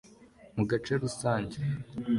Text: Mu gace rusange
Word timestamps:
Mu 0.55 0.63
gace 0.69 0.91
rusange 1.01 1.57